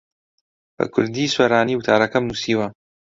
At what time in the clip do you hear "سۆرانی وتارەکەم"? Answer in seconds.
1.35-2.23